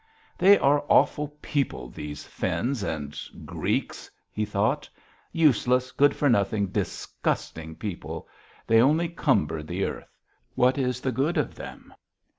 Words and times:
"They 0.35 0.57
are 0.57 0.83
awful 0.89 1.27
people, 1.43 1.87
these 1.87 2.23
Finns 2.25 2.81
and... 2.81 3.15
Greeks," 3.45 4.09
he 4.31 4.45
thought. 4.45 4.89
"Useless, 5.31 5.91
good 5.91 6.15
for 6.15 6.27
nothing, 6.27 6.69
disgusting 6.69 7.75
people. 7.75 8.27
They 8.65 8.81
only 8.81 9.09
cumber 9.09 9.61
the 9.61 9.85
earth. 9.85 10.17
What 10.55 10.79
is 10.79 11.01
the 11.01 11.11
good 11.11 11.37
of 11.37 11.53
them?" 11.53 11.93